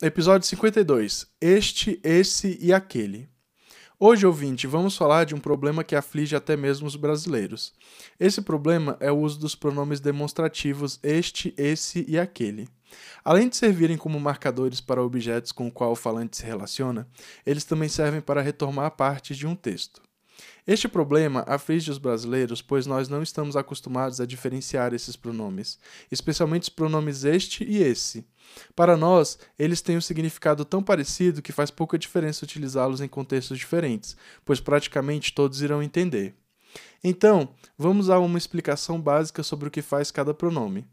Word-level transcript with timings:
Episódio 0.00 0.46
52. 0.46 1.26
Este, 1.40 1.98
esse 2.04 2.56
e 2.60 2.72
aquele. 2.72 3.28
Hoje, 3.98 4.24
ouvinte, 4.24 4.64
vamos 4.64 4.96
falar 4.96 5.24
de 5.24 5.34
um 5.34 5.40
problema 5.40 5.82
que 5.82 5.96
aflige 5.96 6.36
até 6.36 6.56
mesmo 6.56 6.86
os 6.86 6.94
brasileiros. 6.94 7.74
Esse 8.20 8.40
problema 8.40 8.96
é 9.00 9.10
o 9.10 9.18
uso 9.18 9.40
dos 9.40 9.56
pronomes 9.56 9.98
demonstrativos 9.98 11.00
este, 11.02 11.52
esse 11.58 12.06
e 12.06 12.16
aquele. 12.16 12.68
Além 13.24 13.48
de 13.48 13.56
servirem 13.56 13.96
como 13.96 14.20
marcadores 14.20 14.80
para 14.80 15.02
objetos 15.02 15.50
com 15.50 15.66
o 15.66 15.72
qual 15.72 15.90
o 15.90 15.96
falante 15.96 16.36
se 16.36 16.44
relaciona, 16.44 17.08
eles 17.44 17.64
também 17.64 17.88
servem 17.88 18.20
para 18.20 18.40
retomar 18.40 18.92
partes 18.92 19.36
de 19.36 19.48
um 19.48 19.56
texto. 19.56 20.00
Este 20.66 20.86
problema 20.86 21.44
aflige 21.46 21.90
os 21.90 21.98
brasileiros, 21.98 22.60
pois 22.60 22.86
nós 22.86 23.08
não 23.08 23.22
estamos 23.22 23.56
acostumados 23.56 24.20
a 24.20 24.26
diferenciar 24.26 24.92
esses 24.92 25.16
pronomes, 25.16 25.78
especialmente 26.10 26.64
os 26.64 26.68
pronomes 26.68 27.24
este 27.24 27.64
e 27.64 27.82
esse. 27.82 28.26
Para 28.74 28.96
nós, 28.96 29.38
eles 29.58 29.80
têm 29.80 29.96
um 29.96 30.00
significado 30.00 30.64
tão 30.64 30.82
parecido 30.82 31.42
que 31.42 31.52
faz 31.52 31.70
pouca 31.70 31.98
diferença 31.98 32.44
utilizá-los 32.44 33.00
em 33.00 33.08
contextos 33.08 33.58
diferentes, 33.58 34.16
pois 34.44 34.60
praticamente 34.60 35.32
todos 35.32 35.62
irão 35.62 35.82
entender. 35.82 36.34
Então, 37.02 37.48
vamos 37.76 38.10
a 38.10 38.18
uma 38.18 38.38
explicação 38.38 39.00
básica 39.00 39.42
sobre 39.42 39.68
o 39.68 39.70
que 39.70 39.82
faz 39.82 40.10
cada 40.10 40.34
pronome. 40.34 40.84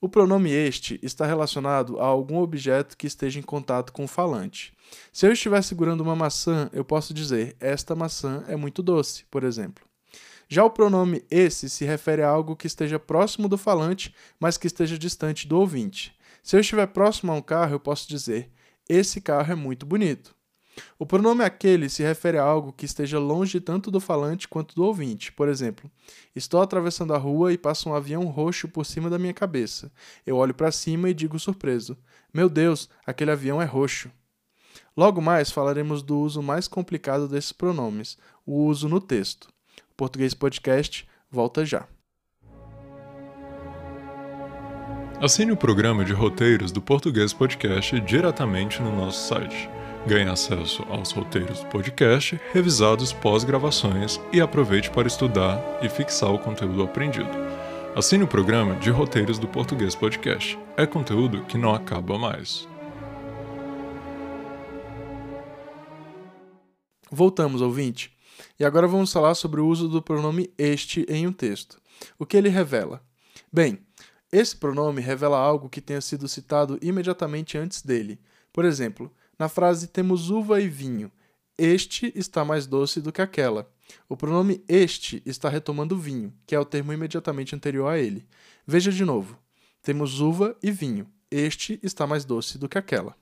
O 0.00 0.08
pronome 0.08 0.50
este 0.50 1.00
está 1.02 1.24
relacionado 1.24 1.98
a 1.98 2.04
algum 2.04 2.38
objeto 2.38 2.96
que 2.96 3.06
esteja 3.06 3.40
em 3.40 3.42
contato 3.42 3.92
com 3.92 4.04
o 4.04 4.08
falante. 4.08 4.74
Se 5.12 5.26
eu 5.26 5.32
estiver 5.32 5.62
segurando 5.62 6.02
uma 6.02 6.14
maçã, 6.14 6.68
eu 6.72 6.84
posso 6.84 7.14
dizer 7.14 7.56
esta 7.58 7.94
maçã 7.94 8.44
é 8.46 8.56
muito 8.56 8.82
doce, 8.82 9.24
por 9.30 9.42
exemplo. 9.42 9.84
Já 10.48 10.64
o 10.64 10.70
pronome 10.70 11.24
esse 11.30 11.68
se 11.70 11.84
refere 11.84 12.22
a 12.22 12.28
algo 12.28 12.54
que 12.54 12.66
esteja 12.66 12.98
próximo 12.98 13.48
do 13.48 13.56
falante, 13.56 14.14
mas 14.38 14.58
que 14.58 14.66
esteja 14.66 14.98
distante 14.98 15.48
do 15.48 15.58
ouvinte. 15.58 16.14
Se 16.42 16.54
eu 16.54 16.60
estiver 16.60 16.86
próximo 16.88 17.32
a 17.32 17.34
um 17.34 17.42
carro, 17.42 17.74
eu 17.74 17.80
posso 17.80 18.08
dizer 18.08 18.50
esse 18.88 19.20
carro 19.20 19.50
é 19.50 19.56
muito 19.56 19.84
bonito. 19.84 20.35
O 20.98 21.06
pronome 21.06 21.44
aquele 21.44 21.88
se 21.88 22.02
refere 22.02 22.38
a 22.38 22.42
algo 22.42 22.72
que 22.72 22.84
esteja 22.84 23.18
longe 23.18 23.60
tanto 23.60 23.90
do 23.90 24.00
falante 24.00 24.48
quanto 24.48 24.74
do 24.74 24.84
ouvinte. 24.84 25.32
Por 25.32 25.48
exemplo, 25.48 25.90
estou 26.34 26.60
atravessando 26.60 27.14
a 27.14 27.18
rua 27.18 27.52
e 27.52 27.58
passa 27.58 27.88
um 27.88 27.94
avião 27.94 28.24
roxo 28.26 28.68
por 28.68 28.84
cima 28.84 29.10
da 29.10 29.18
minha 29.18 29.34
cabeça. 29.34 29.90
Eu 30.26 30.36
olho 30.36 30.54
para 30.54 30.72
cima 30.72 31.10
e 31.10 31.14
digo 31.14 31.38
surpreso: 31.38 31.96
Meu 32.32 32.48
Deus, 32.48 32.88
aquele 33.06 33.30
avião 33.30 33.60
é 33.60 33.64
roxo. 33.64 34.10
Logo 34.96 35.20
mais 35.20 35.50
falaremos 35.50 36.02
do 36.02 36.18
uso 36.18 36.42
mais 36.42 36.66
complicado 36.68 37.28
desses 37.28 37.52
pronomes, 37.52 38.16
o 38.44 38.64
uso 38.64 38.88
no 38.88 39.00
texto. 39.00 39.48
O 39.90 39.94
Português 39.96 40.34
Podcast 40.34 41.06
volta 41.30 41.64
já. 41.64 41.86
Assine 45.20 45.50
o 45.50 45.56
programa 45.56 46.04
de 46.04 46.12
roteiros 46.12 46.70
do 46.70 46.82
Português 46.82 47.32
Podcast 47.32 47.98
diretamente 48.00 48.82
no 48.82 48.94
nosso 48.94 49.28
site 49.28 49.75
Ganhe 50.06 50.30
acesso 50.30 50.84
aos 50.84 51.10
roteiros 51.10 51.58
do 51.58 51.66
podcast, 51.66 52.40
revisados 52.52 53.12
pós-gravações 53.12 54.20
e 54.32 54.40
aproveite 54.40 54.88
para 54.88 55.08
estudar 55.08 55.60
e 55.82 55.88
fixar 55.88 56.32
o 56.32 56.38
conteúdo 56.38 56.84
aprendido. 56.84 57.28
Assine 57.92 58.22
o 58.22 58.28
programa 58.28 58.76
de 58.76 58.88
roteiros 58.88 59.36
do 59.36 59.48
Português 59.48 59.96
Podcast. 59.96 60.56
É 60.76 60.86
conteúdo 60.86 61.44
que 61.46 61.58
não 61.58 61.74
acaba 61.74 62.16
mais. 62.16 62.68
Voltamos, 67.10 67.60
ouvinte. 67.60 68.16
E 68.60 68.64
agora 68.64 68.86
vamos 68.86 69.12
falar 69.12 69.34
sobre 69.34 69.60
o 69.60 69.66
uso 69.66 69.88
do 69.88 70.00
pronome 70.00 70.48
este 70.56 71.04
em 71.08 71.26
um 71.26 71.32
texto. 71.32 71.82
O 72.16 72.24
que 72.24 72.36
ele 72.36 72.48
revela? 72.48 73.02
Bem, 73.52 73.80
esse 74.30 74.54
pronome 74.54 75.00
revela 75.00 75.36
algo 75.36 75.68
que 75.68 75.80
tenha 75.80 76.00
sido 76.00 76.28
citado 76.28 76.78
imediatamente 76.80 77.58
antes 77.58 77.82
dele. 77.82 78.20
Por 78.52 78.64
exemplo, 78.64 79.12
na 79.38 79.48
frase 79.48 79.86
temos 79.86 80.30
uva 80.30 80.60
e 80.60 80.68
vinho. 80.68 81.10
Este 81.58 82.12
está 82.14 82.44
mais 82.44 82.66
doce 82.66 83.00
do 83.00 83.12
que 83.12 83.22
aquela. 83.22 83.70
O 84.08 84.16
pronome 84.16 84.62
este 84.68 85.22
está 85.24 85.48
retomando 85.48 85.98
vinho, 85.98 86.32
que 86.46 86.54
é 86.54 86.60
o 86.60 86.64
termo 86.64 86.92
imediatamente 86.92 87.54
anterior 87.54 87.88
a 87.88 87.98
ele. 87.98 88.26
Veja 88.66 88.90
de 88.90 89.04
novo. 89.04 89.38
Temos 89.82 90.20
uva 90.20 90.56
e 90.62 90.70
vinho. 90.70 91.06
Este 91.30 91.78
está 91.82 92.06
mais 92.06 92.24
doce 92.24 92.58
do 92.58 92.68
que 92.68 92.78
aquela. 92.78 93.14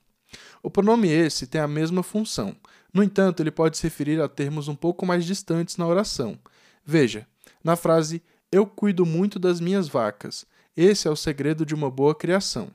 O 0.62 0.70
pronome 0.70 1.08
esse 1.08 1.46
tem 1.46 1.60
a 1.60 1.68
mesma 1.68 2.02
função. 2.02 2.56
No 2.92 3.02
entanto, 3.02 3.40
ele 3.40 3.50
pode 3.50 3.76
se 3.76 3.84
referir 3.84 4.20
a 4.20 4.28
termos 4.28 4.68
um 4.68 4.74
pouco 4.74 5.04
mais 5.04 5.24
distantes 5.24 5.76
na 5.76 5.86
oração. 5.86 6.38
Veja, 6.84 7.26
na 7.62 7.76
frase 7.76 8.22
Eu 8.50 8.66
cuido 8.66 9.04
muito 9.04 9.38
das 9.38 9.60
minhas 9.60 9.88
vacas. 9.88 10.46
Esse 10.76 11.08
é 11.08 11.10
o 11.10 11.16
segredo 11.16 11.66
de 11.66 11.74
uma 11.74 11.90
boa 11.90 12.14
criação. 12.14 12.70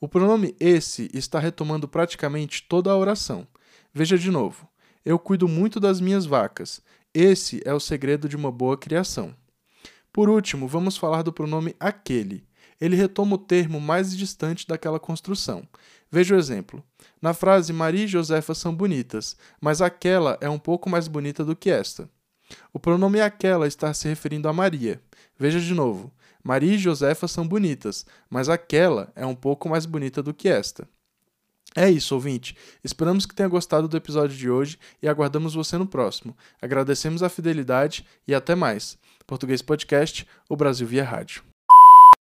O 0.00 0.08
pronome 0.08 0.54
esse 0.60 1.10
está 1.12 1.38
retomando 1.38 1.88
praticamente 1.88 2.64
toda 2.68 2.90
a 2.90 2.96
oração. 2.96 3.46
Veja 3.92 4.18
de 4.18 4.30
novo. 4.30 4.68
Eu 5.04 5.18
cuido 5.18 5.46
muito 5.46 5.78
das 5.78 6.00
minhas 6.00 6.26
vacas. 6.26 6.80
Esse 7.12 7.60
é 7.64 7.72
o 7.72 7.80
segredo 7.80 8.28
de 8.28 8.36
uma 8.36 8.50
boa 8.50 8.76
criação. 8.76 9.34
Por 10.12 10.28
último, 10.28 10.66
vamos 10.68 10.96
falar 10.96 11.22
do 11.22 11.32
pronome 11.32 11.74
aquele. 11.78 12.46
Ele 12.80 12.96
retoma 12.96 13.36
o 13.36 13.38
termo 13.38 13.80
mais 13.80 14.16
distante 14.16 14.66
daquela 14.66 14.98
construção. 14.98 15.66
Veja 16.10 16.34
o 16.34 16.38
exemplo. 16.38 16.82
Na 17.20 17.34
frase 17.34 17.72
Maria 17.72 18.04
e 18.04 18.08
Josefa 18.08 18.54
são 18.54 18.74
bonitas, 18.74 19.36
mas 19.60 19.80
aquela 19.80 20.38
é 20.40 20.48
um 20.48 20.58
pouco 20.58 20.88
mais 20.88 21.08
bonita 21.08 21.44
do 21.44 21.56
que 21.56 21.70
esta. 21.70 22.08
O 22.72 22.78
pronome 22.78 23.20
aquela 23.20 23.66
está 23.66 23.92
se 23.94 24.08
referindo 24.08 24.48
a 24.48 24.52
Maria. 24.52 25.00
Veja 25.38 25.60
de 25.60 25.74
novo. 25.74 26.12
Maria 26.44 26.74
e 26.74 26.78
Josefa 26.78 27.26
são 27.26 27.48
bonitas, 27.48 28.04
mas 28.28 28.50
aquela 28.50 29.10
é 29.16 29.24
um 29.24 29.34
pouco 29.34 29.68
mais 29.68 29.86
bonita 29.86 30.22
do 30.22 30.34
que 30.34 30.48
esta. 30.48 30.86
É 31.74 31.90
isso, 31.90 32.14
ouvinte. 32.14 32.54
Esperamos 32.84 33.26
que 33.26 33.34
tenha 33.34 33.48
gostado 33.48 33.88
do 33.88 33.96
episódio 33.96 34.36
de 34.36 34.48
hoje 34.48 34.78
e 35.02 35.08
aguardamos 35.08 35.54
você 35.54 35.76
no 35.76 35.86
próximo. 35.86 36.36
Agradecemos 36.62 37.22
a 37.22 37.28
fidelidade 37.28 38.06
e 38.28 38.34
até 38.34 38.54
mais. 38.54 38.96
Português 39.26 39.62
Podcast, 39.62 40.26
o 40.48 40.54
Brasil 40.54 40.86
via 40.86 41.02
rádio. 41.02 41.42